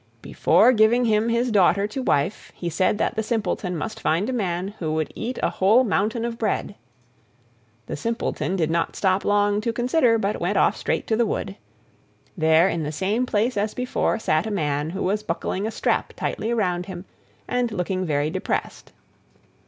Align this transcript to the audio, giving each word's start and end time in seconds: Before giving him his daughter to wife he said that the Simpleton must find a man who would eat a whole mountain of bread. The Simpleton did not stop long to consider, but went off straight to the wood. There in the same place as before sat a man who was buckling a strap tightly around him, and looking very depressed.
Before 0.23 0.71
giving 0.71 1.05
him 1.05 1.29
his 1.29 1.51
daughter 1.51 1.85
to 1.85 2.01
wife 2.01 2.51
he 2.55 2.71
said 2.71 2.97
that 2.97 3.15
the 3.15 3.21
Simpleton 3.21 3.77
must 3.77 3.99
find 3.99 4.27
a 4.29 4.33
man 4.33 4.69
who 4.79 4.93
would 4.93 5.11
eat 5.13 5.37
a 5.43 5.51
whole 5.51 5.83
mountain 5.83 6.25
of 6.25 6.39
bread. 6.39 6.73
The 7.85 7.95
Simpleton 7.95 8.55
did 8.55 8.71
not 8.71 8.95
stop 8.95 9.23
long 9.23 9.61
to 9.61 9.71
consider, 9.71 10.17
but 10.17 10.41
went 10.41 10.57
off 10.57 10.75
straight 10.75 11.05
to 11.05 11.15
the 11.15 11.27
wood. 11.27 11.55
There 12.35 12.67
in 12.67 12.81
the 12.81 12.91
same 12.91 13.27
place 13.27 13.55
as 13.57 13.75
before 13.75 14.17
sat 14.17 14.47
a 14.47 14.49
man 14.49 14.89
who 14.89 15.03
was 15.03 15.21
buckling 15.21 15.67
a 15.67 15.71
strap 15.71 16.13
tightly 16.15 16.49
around 16.49 16.87
him, 16.87 17.05
and 17.47 17.71
looking 17.71 18.03
very 18.03 18.31
depressed. 18.31 18.93